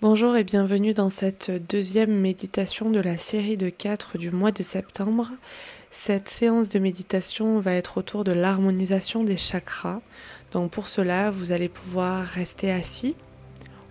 Bonjour 0.00 0.36
et 0.36 0.44
bienvenue 0.44 0.94
dans 0.94 1.10
cette 1.10 1.50
deuxième 1.68 2.20
méditation 2.20 2.88
de 2.88 3.00
la 3.00 3.16
série 3.16 3.56
de 3.56 3.68
4 3.68 4.16
du 4.16 4.30
mois 4.30 4.52
de 4.52 4.62
septembre. 4.62 5.32
Cette 5.90 6.28
séance 6.28 6.68
de 6.68 6.78
méditation 6.78 7.58
va 7.58 7.72
être 7.72 7.98
autour 7.98 8.22
de 8.22 8.30
l'harmonisation 8.30 9.24
des 9.24 9.36
chakras. 9.36 10.00
Donc 10.52 10.70
pour 10.70 10.88
cela, 10.88 11.32
vous 11.32 11.50
allez 11.50 11.68
pouvoir 11.68 12.24
rester 12.24 12.70
assis 12.70 13.16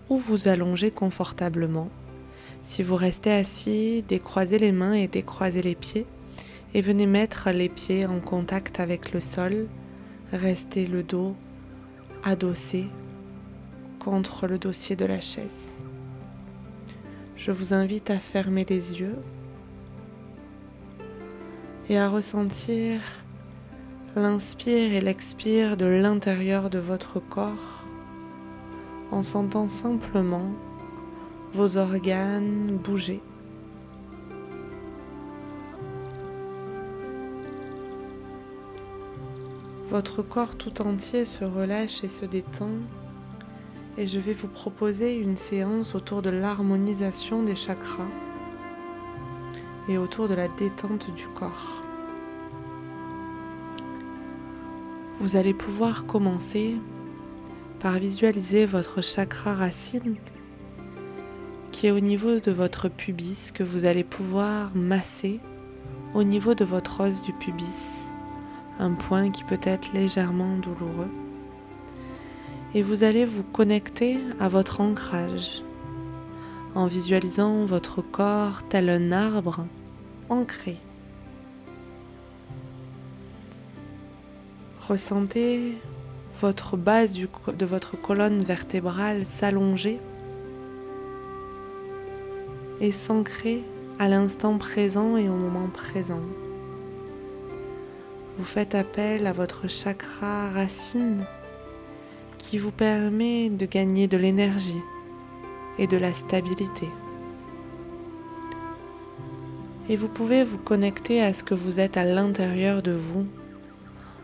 ou 0.08 0.18
vous 0.18 0.48
allonger 0.48 0.92
confortablement. 0.92 1.90
Si 2.64 2.84
vous 2.84 2.96
restez 2.96 3.34
assis, 3.34 4.02
décroisez 4.08 4.60
les 4.60 4.72
mains 4.72 4.94
et 4.94 5.10
décroisez 5.10 5.62
les 5.62 5.76
pieds 5.76 6.06
et 6.74 6.82
venez 6.82 7.06
mettre 7.06 7.50
les 7.50 7.68
pieds 7.68 8.06
en 8.06 8.22
contact 8.22 8.80
avec 8.80 9.12
le 9.12 9.20
sol. 9.20 9.68
Restez 10.32 10.86
le 10.86 11.04
dos 11.04 11.36
adossé 12.24 12.86
contre 14.00 14.48
le 14.48 14.58
dossier 14.58 14.96
de 14.96 15.04
la 15.04 15.20
chaise. 15.20 15.77
Je 17.38 17.52
vous 17.52 17.72
invite 17.72 18.10
à 18.10 18.18
fermer 18.18 18.66
les 18.68 19.00
yeux 19.00 19.20
et 21.88 21.98
à 22.00 22.10
ressentir 22.10 23.00
l'inspire 24.16 24.92
et 24.92 25.02
l'expire 25.02 25.78
de 25.78 25.86
l'intérieur 25.86 26.72
de 26.72 26.80
votre 26.80 27.20
corps 27.20 27.86
en 29.12 29.22
sentant 29.22 29.68
simplement 29.68 30.52
vos 31.54 31.78
organes 31.78 32.76
bouger. 32.84 33.22
Votre 39.92 40.24
corps 40.24 40.56
tout 40.56 40.82
entier 40.82 41.24
se 41.24 41.46
relâche 41.46 42.04
et 42.04 42.10
se 42.10 42.26
détend 42.26 42.80
et 43.98 44.08
je 44.08 44.20
vais 44.20 44.34
vous 44.34 44.48
proposer 44.48 45.18
une 45.18 45.38
séance 45.38 45.96
autour 45.96 46.22
de 46.22 46.30
l'harmonisation 46.30 47.44
des 47.44 47.56
chakras 47.56 48.08
et 49.90 49.98
autour 49.98 50.28
de 50.28 50.36
la 50.36 50.48
détente 50.48 51.14
du 51.16 51.28
corps. 51.28 51.82
Vous 55.20 55.36
allez 55.36 55.54
pouvoir 55.54 56.06
commencer 56.06 56.76
par 57.80 57.94
visualiser 57.94 58.66
votre 58.66 59.02
chakra 59.02 59.56
racine 59.56 60.16
qui 61.72 61.88
est 61.88 61.92
au 61.92 62.00
niveau 62.00 62.40
de 62.40 62.52
votre 62.52 62.90
pubis 62.90 63.52
que 63.52 63.64
vous 63.64 63.86
allez 63.86 64.04
pouvoir 64.04 64.72
masser 64.76 65.40
au 66.14 66.24
niveau 66.24 66.54
de 66.54 66.66
votre 66.66 67.02
os 67.02 67.22
du 67.24 67.34
pubis, 67.34 68.12
un 68.80 68.94
point 68.94 69.30
qui 69.30 69.44
peut 69.44 69.60
être 69.64 69.94
légèrement 69.94 70.58
douloureux 70.58 71.10
et 72.78 72.84
vous 72.84 73.04
allez 73.04 73.26
vous 73.26 73.42
connecter 73.42 74.20
à 74.40 74.50
votre 74.50 74.82
ancrage 74.82 75.64
en 76.76 76.86
visualisant 76.86 77.66
votre 77.66 78.04
corps 78.04 78.62
tel 78.70 78.90
un 78.90 79.12
arbre 79.12 79.66
ancré. 80.30 80.78
Ressentez 84.88 85.76
votre 86.40 86.78
base 86.78 87.18
de 87.18 87.66
votre 87.66 88.00
colonne 88.00 88.44
vertébrale 88.44 89.26
s'allonger 89.26 90.00
et 92.80 92.92
s'ancrer 92.92 93.64
à 93.98 94.08
l'instant 94.08 94.60
présent 94.60 95.18
et 95.18 95.28
au 95.28 95.36
moment 95.36 95.70
présent. 95.70 96.22
Vous 98.38 98.46
faites 98.46 98.76
appel 98.76 99.26
à 99.26 99.34
votre 99.34 99.68
chakra 99.68 100.52
racine 100.52 101.26
qui 102.48 102.58
vous 102.60 102.72
permet 102.72 103.50
de 103.50 103.66
gagner 103.66 104.08
de 104.08 104.16
l'énergie 104.16 104.82
et 105.78 105.86
de 105.86 105.98
la 105.98 106.14
stabilité. 106.14 106.88
Et 109.90 109.98
vous 109.98 110.08
pouvez 110.08 110.46
vous 110.46 110.58
connecter 110.58 111.22
à 111.22 111.34
ce 111.34 111.44
que 111.44 111.54
vous 111.54 111.82
êtes 111.82 111.98
à 111.98 112.06
l'intérieur 112.06 112.82
de 112.82 112.94
vous 112.94 113.28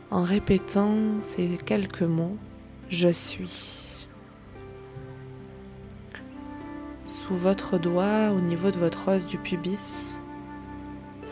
en 0.10 0.24
répétant 0.24 1.20
ces 1.20 1.58
quelques 1.66 2.04
mots 2.04 2.38
Je 2.88 3.10
suis. 3.10 3.82
Sous 7.06 7.36
votre 7.36 7.78
doigt, 7.78 8.32
au 8.32 8.40
niveau 8.40 8.72
de 8.72 8.78
votre 8.78 9.10
os 9.10 9.26
du 9.26 9.38
pubis, 9.38 10.22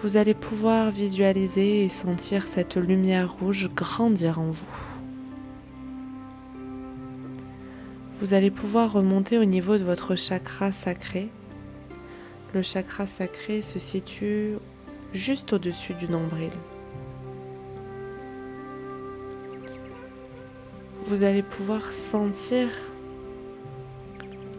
vous 0.03 0.17
allez 0.17 0.33
pouvoir 0.33 0.91
visualiser 0.91 1.85
et 1.85 1.89
sentir 1.89 2.43
cette 2.43 2.75
lumière 2.75 3.31
rouge 3.31 3.69
grandir 3.73 4.39
en 4.39 4.51
vous. 4.51 4.90
Vous 8.21 8.35
allez 8.35 8.51
pouvoir 8.51 8.93
remonter 8.93 9.39
au 9.39 9.45
niveau 9.45 9.79
de 9.79 9.83
votre 9.83 10.15
chakra 10.15 10.71
sacré. 10.71 11.29
Le 12.53 12.61
chakra 12.61 13.07
sacré 13.07 13.63
se 13.63 13.79
situe 13.79 14.57
juste 15.11 15.53
au-dessus 15.53 15.95
du 15.95 16.07
nombril. 16.07 16.51
Vous 21.05 21.23
allez 21.23 21.41
pouvoir 21.41 21.81
sentir 21.91 22.67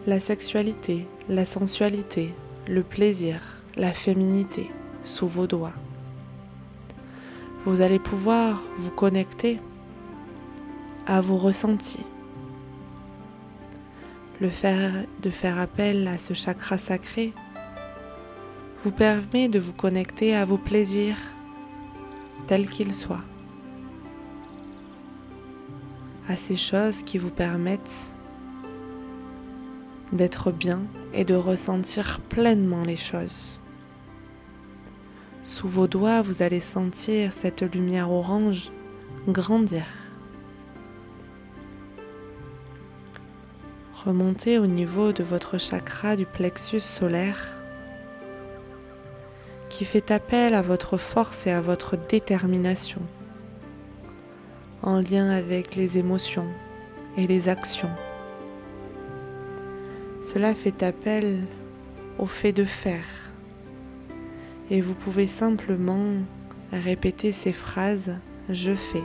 la 0.09 0.19
sexualité, 0.19 1.07
la 1.29 1.45
sensualité, 1.45 2.35
le 2.67 2.83
plaisir, 2.83 3.41
la 3.77 3.93
féminité 3.93 4.73
sous 5.05 5.29
vos 5.29 5.47
doigts. 5.47 5.73
Vous 7.65 7.81
allez 7.81 8.01
pouvoir 8.01 8.61
vous 8.79 8.91
connecter 8.91 9.61
à 11.07 11.21
vos 11.21 11.37
ressentis, 11.37 12.05
le 14.43 14.51
faire, 14.51 14.93
de 15.23 15.31
faire 15.31 15.61
appel 15.61 16.09
à 16.09 16.19
ce 16.19 16.35
chakra 16.35 16.77
sacré 16.77 17.33
vous 18.83 18.91
permet 18.91 19.49
de 19.49 19.61
vous 19.61 19.73
connecter 19.73 20.35
à 20.35 20.45
vos 20.45 20.59
plaisirs 20.59 21.17
tels 22.49 22.69
qu'ils 22.69 22.93
soient, 22.93 23.23
à 26.29 26.35
ces 26.35 26.57
choses 26.57 27.05
qui 27.05 27.19
vous 27.19 27.31
permettent 27.31 28.11
d'être 30.13 30.51
bien 30.51 30.83
et 31.15 31.25
de 31.25 31.37
ressentir 31.37 32.19
pleinement 32.29 32.83
les 32.83 32.97
choses. 32.97 33.61
Sous 35.45 35.69
vos 35.69 35.87
doigts, 35.87 36.21
vous 36.23 36.43
allez 36.43 36.59
sentir 36.59 37.33
cette 37.33 37.63
lumière 37.63 38.11
orange 38.11 38.73
grandir. 39.29 39.85
Remontez 44.05 44.59
au 44.59 44.67
niveau 44.67 45.13
de 45.13 45.23
votre 45.23 45.59
chakra 45.59 46.17
du 46.17 46.27
plexus 46.27 46.81
solaire 46.81 47.55
qui 49.69 49.85
fait 49.85 50.11
appel 50.11 50.55
à 50.55 50.63
votre 50.63 50.97
force 50.97 51.47
et 51.47 51.53
à 51.53 51.61
votre 51.61 51.97
détermination 51.97 53.01
en 54.83 54.99
lien 54.99 55.31
avec 55.31 55.77
les 55.77 55.99
émotions 55.99 56.49
et 57.17 57.29
les 57.29 57.49
actions. 57.49 57.93
Cela 60.21 60.53
fait 60.53 60.83
appel 60.83 61.43
au 62.19 62.27
fait 62.27 62.53
de 62.53 62.65
faire 62.65 63.07
et 64.69 64.81
vous 64.81 64.95
pouvez 64.95 65.29
simplement 65.29 66.03
répéter 66.73 67.31
ces 67.31 67.53
phrases 67.53 68.17
je 68.49 68.75
fais. 68.75 69.05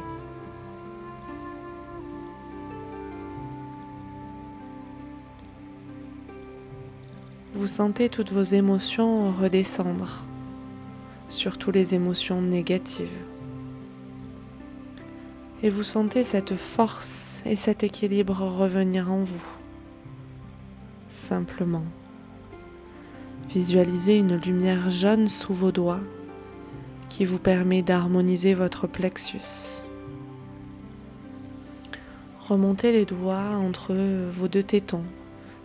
Vous 7.68 7.74
sentez 7.74 8.08
toutes 8.08 8.32
vos 8.32 8.44
émotions 8.44 9.28
redescendre, 9.28 10.26
surtout 11.28 11.70
les 11.70 11.96
émotions 11.96 12.42
négatives. 12.42 13.12
Et 15.62 15.70
vous 15.70 15.84
sentez 15.84 16.24
cette 16.24 16.56
force 16.56 17.44
et 17.46 17.58
cet 17.58 17.84
équilibre 17.84 18.40
revenir 18.40 19.12
en 19.12 19.26
vous. 19.26 19.44
Simplement. 21.10 21.84
Visualisez 23.50 24.18
une 24.18 24.38
lumière 24.38 24.90
jaune 24.90 25.28
sous 25.28 25.54
vos 25.54 25.74
doigts 25.74 26.00
qui 27.10 27.26
vous 27.26 27.38
permet 27.38 27.82
d'harmoniser 27.82 28.54
votre 28.54 28.88
plexus. 28.88 29.82
Remontez 32.40 32.94
les 32.94 33.04
doigts 33.04 33.58
entre 33.58 33.94
vos 34.32 34.48
deux 34.48 34.64
tétons 34.64 35.04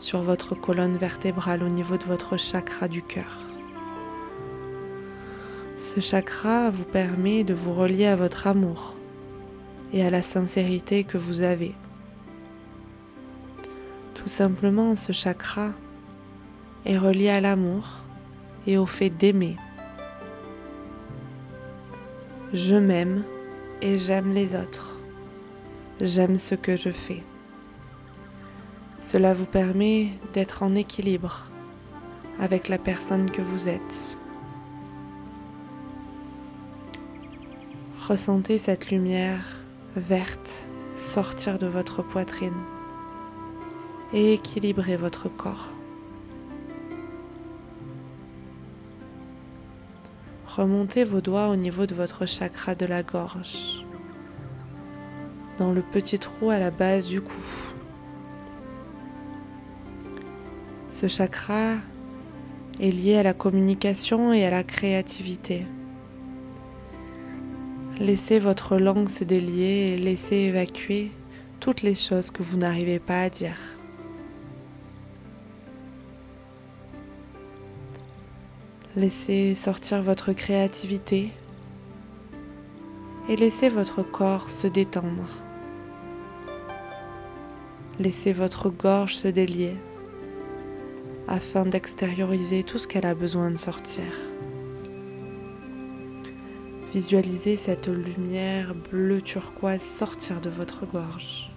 sur 0.02 0.20
votre 0.22 0.56
colonne 0.56 0.96
vertébrale 0.96 1.62
au 1.62 1.68
niveau 1.68 1.96
de 1.96 2.02
votre 2.04 2.36
chakra 2.36 2.88
du 2.88 3.02
cœur. 3.02 3.38
Ce 5.76 6.00
chakra 6.00 6.70
vous 6.70 6.84
permet 6.84 7.44
de 7.44 7.54
vous 7.54 7.72
relier 7.72 8.06
à 8.06 8.16
votre 8.16 8.48
amour 8.48 8.96
et 9.92 10.04
à 10.04 10.10
la 10.10 10.22
sincérité 10.22 11.04
que 11.04 11.18
vous 11.18 11.42
avez. 11.42 11.74
Tout 14.14 14.26
simplement, 14.26 14.96
ce 14.96 15.12
chakra 15.12 15.70
est 16.84 16.98
relié 16.98 17.28
à 17.28 17.40
l'amour 17.40 17.84
et 18.66 18.78
au 18.78 18.86
fait 18.86 19.10
d'aimer. 19.10 19.56
Je 22.52 22.74
m'aime 22.74 23.22
et 23.82 23.98
j'aime 23.98 24.34
les 24.34 24.56
autres. 24.56 24.98
J'aime 26.00 26.38
ce 26.38 26.56
que 26.56 26.76
je 26.76 26.90
fais. 26.90 27.22
Cela 29.02 29.34
vous 29.34 29.44
permet 29.44 30.08
d'être 30.32 30.62
en 30.62 30.74
équilibre 30.74 31.44
avec 32.40 32.68
la 32.68 32.78
personne 32.78 33.30
que 33.30 33.42
vous 33.42 33.68
êtes. 33.68 34.20
Ressentez 38.00 38.58
cette 38.58 38.90
lumière 38.90 39.44
verte 39.96 40.64
sortir 40.94 41.58
de 41.58 41.66
votre 41.66 42.02
poitrine 42.02 42.56
et 44.12 44.34
équilibrez 44.34 44.96
votre 44.96 45.28
corps. 45.28 45.68
Remontez 50.46 51.04
vos 51.04 51.20
doigts 51.20 51.48
au 51.48 51.56
niveau 51.56 51.86
de 51.86 51.94
votre 51.94 52.26
chakra 52.26 52.74
de 52.74 52.84
la 52.84 53.02
gorge, 53.02 53.84
dans 55.58 55.72
le 55.72 55.82
petit 55.82 56.18
trou 56.18 56.50
à 56.50 56.58
la 56.58 56.70
base 56.70 57.08
du 57.08 57.20
cou. 57.20 57.71
Ce 61.02 61.08
chakra 61.08 61.78
est 62.78 62.92
lié 62.92 63.16
à 63.16 63.24
la 63.24 63.34
communication 63.34 64.32
et 64.32 64.46
à 64.46 64.52
la 64.52 64.62
créativité. 64.62 65.66
Laissez 67.98 68.38
votre 68.38 68.76
langue 68.76 69.08
se 69.08 69.24
délier 69.24 69.94
et 69.94 69.98
laissez 69.98 70.36
évacuer 70.36 71.10
toutes 71.58 71.82
les 71.82 71.96
choses 71.96 72.30
que 72.30 72.44
vous 72.44 72.56
n'arrivez 72.56 73.00
pas 73.00 73.22
à 73.22 73.30
dire. 73.30 73.56
Laissez 78.94 79.56
sortir 79.56 80.04
votre 80.04 80.32
créativité 80.32 81.32
et 83.28 83.34
laissez 83.34 83.70
votre 83.70 84.04
corps 84.04 84.50
se 84.50 84.68
détendre. 84.68 85.26
Laissez 87.98 88.32
votre 88.32 88.70
gorge 88.70 89.16
se 89.16 89.26
délier 89.26 89.74
afin 91.32 91.64
d'extérioriser 91.64 92.62
tout 92.62 92.78
ce 92.78 92.86
qu'elle 92.86 93.06
a 93.06 93.14
besoin 93.14 93.50
de 93.50 93.56
sortir. 93.56 94.04
Visualisez 96.92 97.56
cette 97.56 97.88
lumière 97.88 98.74
bleu 98.74 99.22
turquoise 99.22 99.80
sortir 99.80 100.42
de 100.42 100.50
votre 100.50 100.84
gorge. 100.84 101.50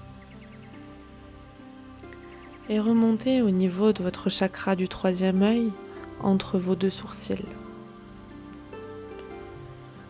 Et 2.69 2.80
remontez 2.80 3.42
au 3.42 3.50
niveau 3.50 3.92
de 3.92 4.01
votre 4.01 4.30
chakra 4.30 4.77
du 4.77 4.88
troisième 4.88 5.44
œil 5.44 5.74
entre 6.22 6.57
vos 6.57 6.75
deux 6.75 6.89
sourcils. 6.89 7.45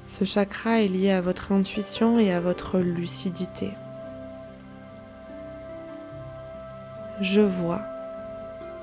Ce 0.06 0.26
chakra 0.26 0.84
est 0.84 0.88
lié 0.88 1.10
à 1.10 1.22
votre 1.22 1.52
intuition 1.52 2.20
et 2.20 2.32
à 2.32 2.40
votre 2.40 2.78
lucidité. 2.78 3.72
Je 7.20 7.42
vois 7.42 7.82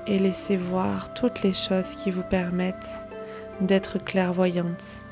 et 0.07 0.19
laissez 0.19 0.57
voir 0.57 1.13
toutes 1.13 1.43
les 1.43 1.53
choses 1.53 1.95
qui 1.95 2.11
vous 2.11 2.23
permettent 2.23 3.05
d'être 3.61 3.97
clairvoyante, 4.03 5.05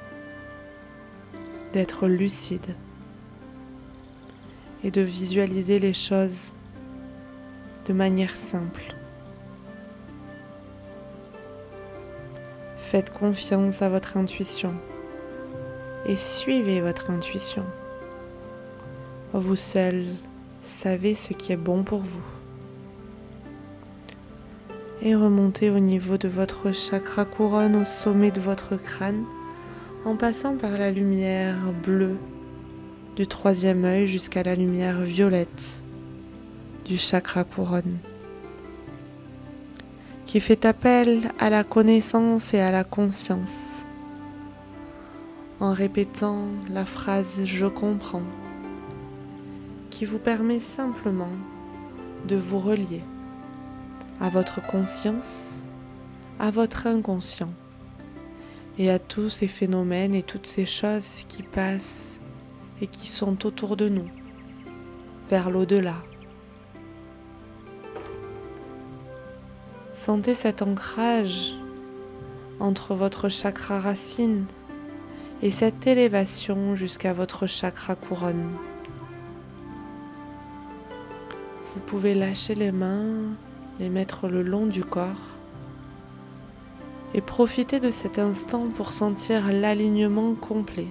d'être 1.73 2.07
lucide 2.07 2.75
et 4.83 4.91
de 4.91 5.01
visualiser 5.01 5.79
les 5.79 5.93
choses 5.93 6.53
de 7.87 7.93
manière 7.93 8.35
simple. 8.35 8.95
Faites 12.77 13.13
confiance 13.13 13.81
à 13.81 13.89
votre 13.89 14.17
intuition 14.17 14.73
et 16.05 16.15
suivez 16.15 16.81
votre 16.81 17.09
intuition. 17.09 17.63
Vous 19.33 19.55
seul 19.55 20.07
savez 20.63 21.15
ce 21.15 21.33
qui 21.33 21.53
est 21.53 21.57
bon 21.57 21.83
pour 21.83 21.99
vous. 21.99 22.40
Et 25.03 25.15
remontez 25.15 25.71
au 25.71 25.79
niveau 25.79 26.17
de 26.17 26.27
votre 26.27 26.71
chakra 26.71 27.25
couronne 27.25 27.75
au 27.75 27.85
sommet 27.85 28.29
de 28.29 28.39
votre 28.39 28.77
crâne 28.77 29.23
en 30.05 30.15
passant 30.15 30.57
par 30.57 30.71
la 30.71 30.91
lumière 30.91 31.57
bleue 31.83 32.17
du 33.15 33.25
troisième 33.25 33.83
œil 33.83 34.05
jusqu'à 34.05 34.43
la 34.43 34.53
lumière 34.53 35.01
violette 35.01 35.83
du 36.85 36.99
chakra 36.99 37.43
couronne 37.43 37.97
qui 40.27 40.39
fait 40.39 40.65
appel 40.65 41.31
à 41.39 41.49
la 41.49 41.63
connaissance 41.63 42.53
et 42.53 42.59
à 42.59 42.71
la 42.71 42.83
conscience 42.83 43.85
en 45.59 45.73
répétant 45.73 46.45
la 46.69 46.85
phrase 46.85 47.41
je 47.45 47.65
comprends 47.65 48.21
qui 49.89 50.05
vous 50.05 50.19
permet 50.19 50.59
simplement 50.59 51.33
de 52.27 52.35
vous 52.35 52.59
relier 52.59 53.01
à 54.21 54.29
votre 54.29 54.61
conscience, 54.65 55.65
à 56.39 56.51
votre 56.51 56.85
inconscient 56.85 57.51
et 58.77 58.91
à 58.91 58.99
tous 58.99 59.29
ces 59.29 59.47
phénomènes 59.47 60.13
et 60.13 60.21
toutes 60.21 60.45
ces 60.45 60.67
choses 60.67 61.23
qui 61.27 61.41
passent 61.41 62.21
et 62.81 62.87
qui 62.87 63.07
sont 63.07 63.45
autour 63.47 63.75
de 63.75 63.89
nous, 63.89 64.07
vers 65.27 65.49
l'au-delà. 65.49 65.95
Sentez 69.93 70.35
cet 70.35 70.61
ancrage 70.61 71.55
entre 72.59 72.93
votre 72.93 73.27
chakra 73.27 73.79
racine 73.79 74.45
et 75.41 75.49
cette 75.49 75.87
élévation 75.87 76.75
jusqu'à 76.75 77.13
votre 77.13 77.47
chakra 77.47 77.95
couronne. 77.95 78.51
Vous 81.73 81.79
pouvez 81.81 82.13
lâcher 82.13 82.53
les 82.53 82.71
mains, 82.71 83.35
mettre 83.89 84.27
le 84.27 84.43
long 84.43 84.65
du 84.65 84.83
corps 84.83 85.37
et 87.13 87.21
profiter 87.21 87.79
de 87.79 87.89
cet 87.89 88.19
instant 88.19 88.63
pour 88.63 88.93
sentir 88.93 89.51
l'alignement 89.51 90.33
complet 90.35 90.87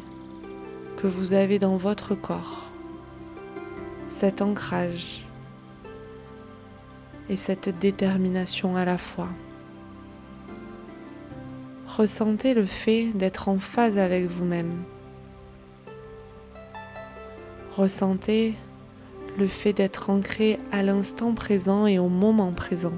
que 0.96 1.06
vous 1.06 1.32
avez 1.32 1.58
dans 1.58 1.76
votre 1.76 2.14
corps, 2.14 2.70
cet 4.06 4.42
ancrage 4.42 5.24
et 7.30 7.36
cette 7.36 7.78
détermination 7.78 8.76
à 8.76 8.84
la 8.84 8.98
fois. 8.98 9.28
Ressentez 11.86 12.54
le 12.54 12.64
fait 12.64 13.06
d'être 13.14 13.48
en 13.48 13.58
phase 13.58 13.98
avec 13.98 14.26
vous-même. 14.26 14.82
Ressentez 17.76 18.54
le 19.38 19.46
fait 19.46 19.72
d'être 19.72 20.10
ancré 20.10 20.58
à 20.72 20.82
l'instant 20.82 21.34
présent 21.34 21.86
et 21.86 21.98
au 21.98 22.08
moment 22.08 22.52
présent. 22.52 22.92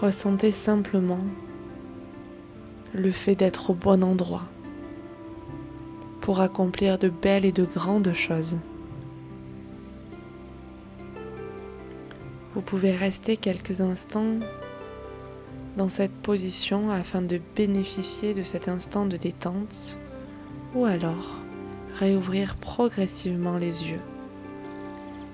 Ressentez 0.00 0.52
simplement 0.52 1.24
le 2.92 3.10
fait 3.10 3.34
d'être 3.34 3.70
au 3.70 3.74
bon 3.74 4.04
endroit 4.04 4.44
pour 6.20 6.40
accomplir 6.40 6.98
de 6.98 7.08
belles 7.08 7.44
et 7.44 7.52
de 7.52 7.64
grandes 7.64 8.12
choses. 8.12 8.56
Vous 12.54 12.62
pouvez 12.62 12.92
rester 12.92 13.36
quelques 13.36 13.80
instants 13.80 14.40
dans 15.76 15.88
cette 15.88 16.12
position 16.12 16.90
afin 16.90 17.22
de 17.22 17.40
bénéficier 17.54 18.34
de 18.34 18.42
cet 18.42 18.68
instant 18.68 19.06
de 19.06 19.16
détente 19.16 19.98
ou 20.74 20.84
alors 20.84 21.40
réouvrir 21.94 22.54
progressivement 22.54 23.56
les 23.56 23.84
yeux 23.84 24.02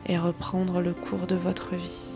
et 0.06 0.18
reprendre 0.18 0.80
le 0.80 0.94
cours 0.94 1.26
de 1.26 1.36
votre 1.36 1.74
vie. 1.74 2.11